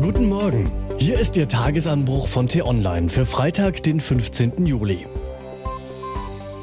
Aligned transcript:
Guten 0.00 0.28
Morgen. 0.28 0.70
Hier 0.98 1.18
ist 1.18 1.38
Ihr 1.38 1.48
Tagesanbruch 1.48 2.28
von 2.28 2.48
T-Online 2.48 3.08
für 3.08 3.24
Freitag, 3.24 3.82
den 3.82 3.98
15. 3.98 4.66
Juli. 4.66 5.06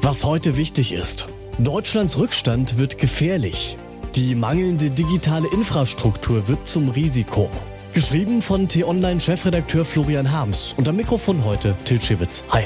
Was 0.02 0.22
heute 0.22 0.56
wichtig 0.56 0.92
ist. 0.92 1.26
Deutschlands 1.58 2.16
Rückstand 2.16 2.78
wird 2.78 2.96
gefährlich. 2.96 3.76
Die 4.14 4.36
mangelnde 4.36 4.88
digitale 4.90 5.48
Infrastruktur 5.52 6.46
wird 6.46 6.68
zum 6.68 6.88
Risiko. 6.90 7.50
Geschrieben 7.92 8.40
von 8.40 8.68
T-Online-Chefredakteur 8.68 9.84
Florian 9.84 10.30
Harms 10.30 10.72
und 10.76 10.88
am 10.88 10.94
Mikrofon 10.94 11.44
heute 11.44 11.74
Til 11.84 12.00
Schibitz. 12.00 12.44
Hi. 12.50 12.62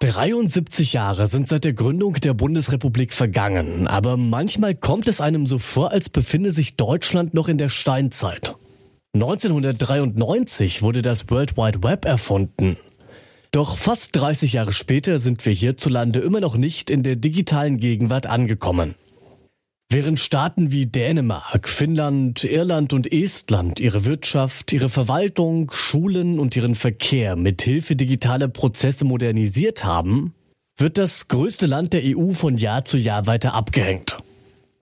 73 0.00 0.92
Jahre 0.92 1.26
sind 1.26 1.48
seit 1.48 1.64
der 1.64 1.72
Gründung 1.72 2.14
der 2.14 2.34
Bundesrepublik 2.34 3.14
vergangen, 3.14 3.86
aber 3.86 4.18
manchmal 4.18 4.74
kommt 4.74 5.08
es 5.08 5.22
einem 5.22 5.46
so 5.46 5.58
vor, 5.58 5.90
als 5.90 6.10
befinde 6.10 6.50
sich 6.50 6.76
Deutschland 6.76 7.32
noch 7.32 7.48
in 7.48 7.56
der 7.56 7.70
Steinzeit. 7.70 8.56
1993 9.14 10.82
wurde 10.82 11.00
das 11.00 11.30
World 11.30 11.56
Wide 11.56 11.82
Web 11.82 12.04
erfunden. 12.04 12.76
Doch 13.52 13.78
fast 13.78 14.14
30 14.16 14.52
Jahre 14.52 14.74
später 14.74 15.18
sind 15.18 15.46
wir 15.46 15.54
hierzulande 15.54 16.20
immer 16.20 16.40
noch 16.40 16.58
nicht 16.58 16.90
in 16.90 17.02
der 17.02 17.16
digitalen 17.16 17.78
Gegenwart 17.78 18.26
angekommen. 18.26 18.96
Während 19.96 20.20
Staaten 20.20 20.72
wie 20.72 20.84
Dänemark, 20.84 21.70
Finnland, 21.70 22.44
Irland 22.44 22.92
und 22.92 23.10
Estland 23.10 23.80
ihre 23.80 24.04
Wirtschaft, 24.04 24.74
ihre 24.74 24.90
Verwaltung, 24.90 25.70
Schulen 25.72 26.38
und 26.38 26.54
ihren 26.54 26.74
Verkehr 26.74 27.34
mit 27.34 27.62
Hilfe 27.62 27.96
digitaler 27.96 28.48
Prozesse 28.48 29.06
modernisiert 29.06 29.84
haben, 29.84 30.34
wird 30.76 30.98
das 30.98 31.28
größte 31.28 31.64
Land 31.64 31.94
der 31.94 32.02
EU 32.04 32.32
von 32.32 32.58
Jahr 32.58 32.84
zu 32.84 32.98
Jahr 32.98 33.26
weiter 33.26 33.54
abgehängt. 33.54 34.18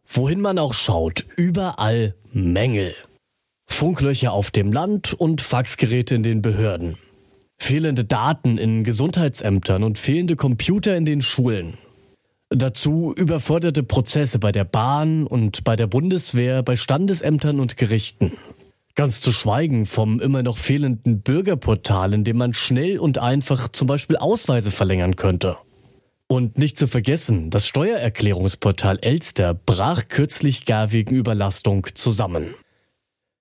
Wohin 0.09 0.41
man 0.41 0.59
auch 0.59 0.75
schaut, 0.75 1.25
überall 1.37 2.17
Mängel. 2.33 2.97
Funklöcher 3.69 4.33
auf 4.33 4.51
dem 4.51 4.73
Land 4.73 5.15
und 5.15 5.41
Faxgeräte 5.41 6.17
in 6.17 6.25
den 6.25 6.43
Behörden. 6.43 6.97
Fehlende 7.56 8.03
Daten 8.03 8.59
in 8.59 8.83
Gesundheitsämtern 8.83 9.84
und 9.84 9.97
fehlende 9.97 10.34
Computer 10.34 10.97
in 10.97 11.05
den 11.05 11.23
Schulen. 11.23 11.75
Dazu 12.56 13.12
überforderte 13.16 13.83
Prozesse 13.83 14.38
bei 14.38 14.52
der 14.52 14.64
Bahn 14.64 15.27
und 15.27 15.64
bei 15.64 15.74
der 15.74 15.88
Bundeswehr, 15.88 16.62
bei 16.62 16.77
Standesämtern 16.77 17.58
und 17.58 17.77
Gerichten. 17.77 18.33
Ganz 18.94 19.20
zu 19.20 19.33
schweigen 19.33 19.86
vom 19.86 20.20
immer 20.20 20.44
noch 20.44 20.56
fehlenden 20.56 21.20
Bürgerportal, 21.22 22.14
in 22.14 22.22
dem 22.22 22.36
man 22.36 22.55
schnell 22.55 23.00
und 23.00 23.19
einfach 23.19 23.69
zum 23.69 23.88
Beispiel 23.88 24.16
Ausweise 24.16 24.70
verlängern 24.70 25.16
könnte. 25.16 25.56
Und 26.28 26.56
nicht 26.56 26.78
zu 26.78 26.86
vergessen, 26.86 27.50
das 27.50 27.66
Steuererklärungsportal 27.66 29.00
Elster 29.02 29.55
brach 29.55 30.06
kürzlich 30.08 30.64
gar 30.64 30.92
wegen 30.92 31.12
Überlastung 31.12 31.88
zusammen. 31.94 32.55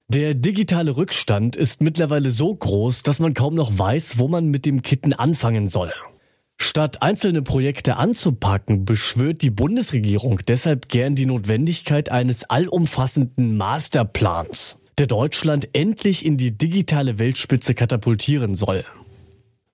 Der 0.08 0.34
digitale 0.34 0.98
Rückstand 0.98 1.56
ist 1.56 1.84
mittlerweile 1.84 2.32
so 2.32 2.54
groß, 2.54 3.04
dass 3.04 3.20
man 3.20 3.36
kaum 3.36 3.54
noch 3.54 3.78
weiß, 3.78 4.18
wo 4.18 4.28
man 4.28 4.48
mit 4.48 4.66
dem 4.66 4.82
Kitten 4.82 5.14
anfangen 5.14 5.68
soll. 5.68 5.94
Statt 6.64 7.02
einzelne 7.02 7.42
Projekte 7.42 7.98
anzupacken, 7.98 8.86
beschwört 8.86 9.42
die 9.42 9.50
Bundesregierung 9.50 10.40
deshalb 10.48 10.88
gern 10.88 11.14
die 11.14 11.26
Notwendigkeit 11.26 12.10
eines 12.10 12.46
allumfassenden 12.46 13.58
Masterplans, 13.58 14.80
der 14.98 15.08
Deutschland 15.08 15.68
endlich 15.74 16.26
in 16.26 16.38
die 16.38 16.58
digitale 16.58 17.20
Weltspitze 17.20 17.76
katapultieren 17.76 18.56
soll. 18.56 18.86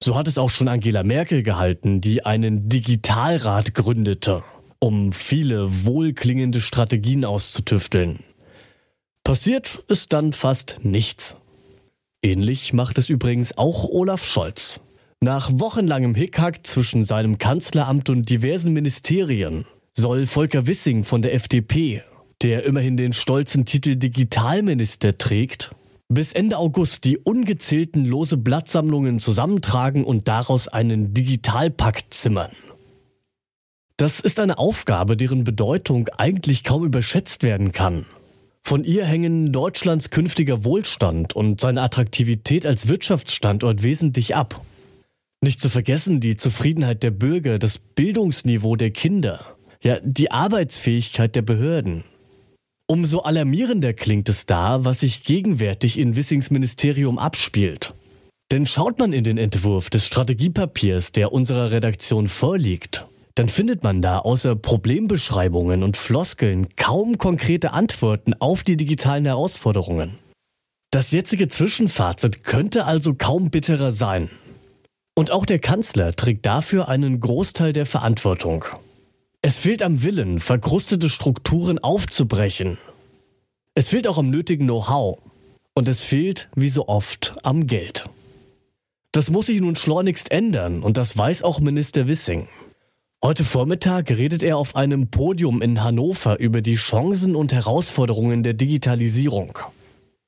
So 0.03 0.15
hat 0.15 0.27
es 0.27 0.39
auch 0.39 0.49
schon 0.49 0.67
Angela 0.67 1.03
Merkel 1.03 1.43
gehalten, 1.43 2.01
die 2.01 2.25
einen 2.25 2.67
Digitalrat 2.67 3.75
gründete, 3.75 4.41
um 4.79 5.13
viele 5.13 5.85
wohlklingende 5.85 6.59
Strategien 6.59 7.23
auszutüfteln. 7.23 8.23
Passiert 9.23 9.83
ist 9.87 10.11
dann 10.11 10.33
fast 10.33 10.79
nichts. 10.81 11.37
Ähnlich 12.23 12.73
macht 12.73 12.97
es 12.97 13.09
übrigens 13.09 13.55
auch 13.59 13.87
Olaf 13.87 14.25
Scholz. 14.25 14.79
Nach 15.21 15.51
wochenlangem 15.53 16.15
Hickhack 16.15 16.65
zwischen 16.65 17.03
seinem 17.03 17.37
Kanzleramt 17.37 18.09
und 18.09 18.29
diversen 18.29 18.71
Ministerien 18.71 19.65
soll 19.93 20.25
Volker 20.25 20.65
Wissing 20.65 21.03
von 21.03 21.21
der 21.21 21.33
FDP, 21.33 22.03
der 22.41 22.63
immerhin 22.63 22.95
den 22.95 23.11
stolzen 23.11 23.65
Titel 23.65 23.97
Digitalminister 23.97 25.17
trägt, 25.17 25.71
bis 26.07 26.31
Ende 26.31 26.57
August 26.57 27.03
die 27.03 27.17
ungezählten 27.17 28.05
lose 28.05 28.37
Blattsammlungen 28.37 29.19
zusammentragen 29.19 30.05
und 30.05 30.29
daraus 30.29 30.69
einen 30.69 31.13
Digitalpakt 31.13 32.13
zimmern. 32.13 32.51
Das 33.97 34.21
ist 34.21 34.39
eine 34.39 34.57
Aufgabe, 34.57 35.17
deren 35.17 35.43
Bedeutung 35.43 36.07
eigentlich 36.17 36.63
kaum 36.63 36.85
überschätzt 36.85 37.43
werden 37.43 37.73
kann. 37.73 38.05
Von 38.63 38.85
ihr 38.85 39.03
hängen 39.03 39.51
Deutschlands 39.51 40.11
künftiger 40.11 40.63
Wohlstand 40.63 41.35
und 41.35 41.59
seine 41.59 41.81
Attraktivität 41.81 42.65
als 42.65 42.87
Wirtschaftsstandort 42.87 43.83
wesentlich 43.83 44.37
ab. 44.37 44.61
Nicht 45.41 45.61
zu 45.61 45.69
vergessen 45.69 46.19
die 46.19 46.35
Zufriedenheit 46.35 47.01
der 47.01 47.11
Bürger, 47.11 47.59
das 47.59 47.79
Bildungsniveau 47.79 48.75
der 48.75 48.91
Kinder, 48.91 49.55
ja, 49.81 49.97
die 50.03 50.31
Arbeitsfähigkeit 50.31 51.35
der 51.35 51.41
Behörden. 51.41 52.03
Umso 52.87 53.19
alarmierender 53.19 53.93
klingt 53.93 54.27
es 54.27 54.45
da, 54.45 54.83
was 54.83 55.01
sich 55.01 55.23
gegenwärtig 55.23 55.97
in 55.97 56.15
Wissings 56.15 56.49
Ministerium 56.49 57.19
abspielt. 57.19 57.93
Denn 58.51 58.65
schaut 58.65 58.99
man 58.99 59.13
in 59.13 59.23
den 59.23 59.37
Entwurf 59.37 59.89
des 59.89 60.05
Strategiepapiers, 60.07 61.11
der 61.11 61.31
unserer 61.31 61.71
Redaktion 61.71 62.27
vorliegt, 62.27 63.05
dann 63.35 63.47
findet 63.47 63.83
man 63.83 64.01
da 64.01 64.19
außer 64.19 64.55
Problembeschreibungen 64.57 65.83
und 65.83 65.95
Floskeln 65.95 66.67
kaum 66.75 67.17
konkrete 67.17 67.71
Antworten 67.71 68.33
auf 68.33 68.65
die 68.65 68.75
digitalen 68.75 69.23
Herausforderungen. 69.25 70.17
Das 70.91 71.11
jetzige 71.11 71.47
Zwischenfazit 71.47 72.43
könnte 72.43 72.83
also 72.83 73.13
kaum 73.13 73.51
bitterer 73.51 73.93
sein. 73.93 74.29
Und 75.19 75.31
auch 75.31 75.45
der 75.45 75.59
Kanzler 75.59 76.15
trägt 76.15 76.45
dafür 76.45 76.87
einen 76.87 77.19
Großteil 77.19 77.73
der 77.73 77.85
Verantwortung. 77.85 78.63
Es 79.41 79.59
fehlt 79.59 79.83
am 79.83 80.01
Willen, 80.01 80.39
verkrustete 80.39 81.09
Strukturen 81.09 81.77
aufzubrechen. 81.77 82.77
Es 83.75 83.89
fehlt 83.89 84.07
auch 84.07 84.17
am 84.17 84.29
nötigen 84.29 84.63
Know-how. 84.63 85.19
Und 85.73 85.89
es 85.89 86.03
fehlt, 86.03 86.47
wie 86.55 86.69
so 86.69 86.87
oft, 86.87 87.33
am 87.43 87.67
Geld. 87.67 88.07
Das 89.11 89.29
muss 89.29 89.47
sich 89.47 89.59
nun 89.59 89.75
schleunigst 89.75 90.31
ändern 90.31 90.83
und 90.83 90.95
das 90.95 91.17
weiß 91.17 91.43
auch 91.43 91.59
Minister 91.59 92.07
Wissing. 92.07 92.47
Heute 93.21 93.43
Vormittag 93.43 94.11
redet 94.11 94.41
er 94.41 94.55
auf 94.55 94.77
einem 94.77 95.11
Podium 95.11 95.61
in 95.61 95.83
Hannover 95.83 96.39
über 96.39 96.61
die 96.61 96.75
Chancen 96.75 97.35
und 97.35 97.51
Herausforderungen 97.51 98.41
der 98.41 98.53
Digitalisierung. 98.53 99.59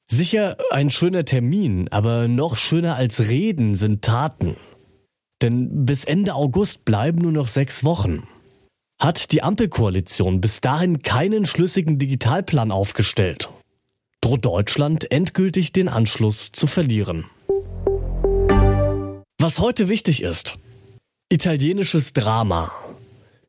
Sicher 0.10 0.58
ein 0.70 0.90
schöner 0.90 1.24
Termin, 1.24 1.88
aber 1.88 2.28
noch 2.28 2.58
schöner 2.58 2.98
als 2.98 3.30
Reden 3.30 3.76
sind 3.76 4.02
Taten. 4.02 4.58
Denn 5.42 5.86
bis 5.86 6.04
Ende 6.04 6.36
August 6.36 6.86
bleiben 6.86 7.22
nur 7.22 7.32
noch 7.32 7.48
sechs 7.48 7.84
Wochen. 7.84 8.24
Hat 9.00 9.32
die 9.32 9.42
Ampelkoalition 9.42 10.42
bis 10.42 10.62
dahin 10.62 11.02
keinen 11.02 11.46
schlüssigen 11.46 11.98
Digitalplan 11.98 12.72
aufgestellt, 12.72 13.50
droht 14.22 14.46
Deutschland 14.46 15.12
endgültig 15.12 15.72
den 15.72 15.90
Anschluss 15.90 16.52
zu 16.52 16.68
verlieren. 16.68 17.26
Was 19.40 19.58
heute 19.58 19.90
wichtig 19.90 20.22
ist. 20.22 20.58
Italienisches 21.30 22.14
Drama. 22.14 22.72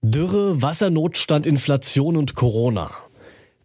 Dürre, 0.01 0.63
Wassernotstand, 0.63 1.47
Inflation 1.47 2.17
und 2.17 2.35
Corona. 2.35 2.91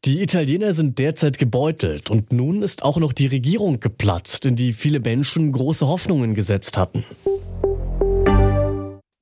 Die 0.03 0.21
Italiener 0.21 0.73
sind 0.73 0.99
derzeit 0.99 1.37
gebeutelt 1.37 2.09
und 2.09 2.33
nun 2.33 2.61
ist 2.61 2.83
auch 2.83 2.97
noch 2.97 3.13
die 3.13 3.27
Regierung 3.27 3.79
geplatzt, 3.79 4.45
in 4.45 4.55
die 4.55 4.73
viele 4.73 4.99
Menschen 4.99 5.51
große 5.51 5.87
Hoffnungen 5.87 6.35
gesetzt 6.35 6.77
hatten. 6.77 7.05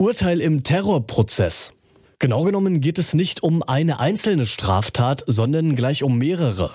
Urteil 0.06 0.40
im 0.40 0.62
Terrorprozess. 0.62 1.74
Genau 2.20 2.44
genommen 2.44 2.80
geht 2.80 3.00
es 3.00 3.16
nicht 3.16 3.42
um 3.42 3.64
eine 3.64 4.00
einzelne 4.00 4.46
Straftat, 4.46 5.24
sondern 5.26 5.76
gleich 5.76 6.04
um 6.04 6.20
mehrere. 6.20 6.70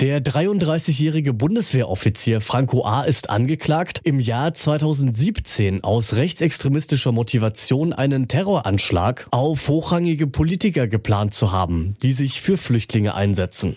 Der 0.00 0.22
33-jährige 0.22 1.32
Bundeswehroffizier 1.32 2.40
Franco 2.40 2.84
A. 2.84 3.02
ist 3.02 3.28
angeklagt, 3.28 4.02
im 4.04 4.20
Jahr 4.20 4.54
2017 4.54 5.82
aus 5.82 6.14
rechtsextremistischer 6.14 7.10
Motivation 7.10 7.92
einen 7.92 8.28
Terroranschlag 8.28 9.26
auf 9.32 9.66
hochrangige 9.66 10.28
Politiker 10.28 10.86
geplant 10.86 11.34
zu 11.34 11.50
haben, 11.50 11.94
die 12.04 12.12
sich 12.12 12.40
für 12.40 12.56
Flüchtlinge 12.56 13.16
einsetzen. 13.16 13.76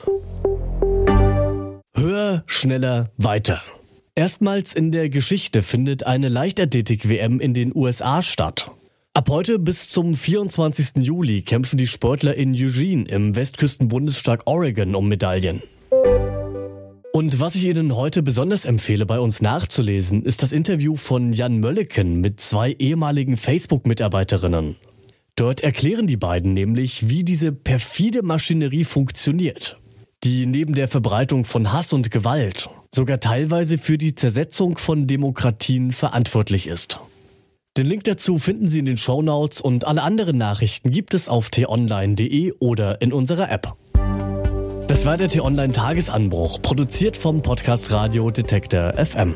Höher, 1.96 2.44
schneller, 2.46 3.10
weiter. 3.18 3.64
Erstmals 4.14 4.74
in 4.74 4.92
der 4.92 5.10
Geschichte 5.10 5.64
findet 5.64 6.06
eine 6.06 6.28
Leichtathletik-WM 6.28 7.40
in 7.40 7.54
den 7.54 7.72
USA 7.74 8.22
statt. 8.22 8.70
Ab 9.14 9.30
heute 9.30 9.58
bis 9.58 9.88
zum 9.88 10.16
24. 10.16 10.98
Juli 10.98 11.44
kämpfen 11.44 11.78
die 11.78 11.88
Sportler 11.88 12.36
in 12.36 12.54
Eugene 12.54 13.08
im 13.08 13.38
Westküstenbundesstaat 13.38 14.48
Oregon 14.48 14.96
um 14.96 15.08
Medaillen. 15.08 15.62
Und 17.14 17.40
was 17.40 17.56
ich 17.56 17.64
Ihnen 17.64 17.96
heute 17.96 18.22
besonders 18.22 18.66
empfehle, 18.66 19.06
bei 19.06 19.18
uns 19.18 19.42
nachzulesen, 19.42 20.24
ist 20.24 20.44
das 20.44 20.52
Interview 20.52 20.98
von 20.98 21.32
Jan 21.32 21.60
Mölleken 21.60 22.20
mit 22.20 22.42
zwei 22.42 22.74
ehemaligen 22.74 23.38
Facebook-Mitarbeiterinnen. 23.38 24.76
Dort 25.38 25.62
erklären 25.62 26.08
die 26.08 26.18
beiden 26.18 26.52
nämlich, 26.52 27.08
wie 27.08 27.24
diese 27.24 27.54
perfide 27.54 28.24
Maschinerie 28.24 28.84
funktioniert. 28.84 29.78
die 30.24 30.46
neben 30.46 30.76
der 30.76 30.88
Verbreitung 30.88 31.46
von 31.46 31.74
Hass 31.74 31.94
und 31.94 32.12
Gewalt 32.12 32.70
sogar 32.94 33.20
teilweise 33.20 33.78
für 33.78 33.98
die 33.98 34.16
Zersetzung 34.16 34.78
von 34.78 35.08
Demokratien 35.08 35.92
verantwortlich 35.92 36.68
ist. 36.68 37.00
Den 37.78 37.88
Link 37.88 38.04
dazu 38.04 38.38
finden 38.38 38.68
Sie 38.68 38.80
in 38.80 38.86
den 38.86 38.98
Shownotes 38.98 39.62
und 39.62 39.88
alle 39.88 40.04
anderen 40.04 40.38
Nachrichten 40.38 40.92
gibt 40.92 41.14
es 41.14 41.30
auf 41.30 41.50
t-online.de 41.50 42.54
oder 42.60 43.02
in 43.02 43.14
unserer 43.14 43.50
App. 43.50 43.74
Das 44.88 45.06
war 45.06 45.16
der 45.16 45.30
T-Online 45.30 45.72
Tagesanbruch, 45.72 46.62
produziert 46.62 47.16
vom 47.16 47.42
Podcast 47.42 47.94
Radio 47.94 48.30
Detektor 48.30 48.94
FM. 48.94 49.36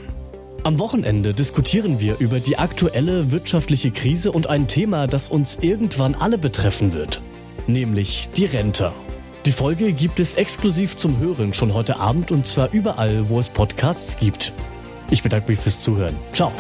Am 0.64 0.80
Wochenende 0.80 1.34
diskutieren 1.34 2.02
wir 2.02 2.18
über 2.20 2.42
die 2.42 2.58
aktuelle 2.58 3.32
wirtschaftliche 3.32 3.92
Krise 3.92 4.34
und 4.34 4.50
ein 4.50 4.68
Thema, 4.68 5.08
das 5.08 5.30
uns 5.30 5.60
irgendwann 5.62 6.16
alle 6.16 6.38
betreffen 6.38 6.92
wird, 6.92 7.22
nämlich 7.68 8.30
die 8.36 8.46
Rente. 8.46 8.92
Die 9.46 9.52
Folge 9.52 9.94
gibt 9.94 10.20
es 10.20 10.34
exklusiv 10.34 10.96
zum 10.96 11.20
Hören 11.20 11.54
schon 11.54 11.76
heute 11.76 12.00
Abend 12.00 12.32
und 12.32 12.48
zwar 12.48 12.72
überall, 12.74 13.30
wo 13.30 13.40
es 13.40 13.50
Podcasts 13.50 14.18
gibt. 14.18 14.54
Ich 15.12 15.22
bedanke 15.22 15.52
mich 15.52 15.60
fürs 15.60 15.82
Zuhören. 15.82 16.16
Ciao. 16.34 16.52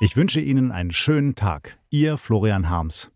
Ich 0.00 0.16
wünsche 0.16 0.40
Ihnen 0.40 0.70
einen 0.70 0.92
schönen 0.92 1.34
Tag. 1.34 1.78
Ihr 1.90 2.16
Florian 2.16 2.70
Harms. 2.70 3.11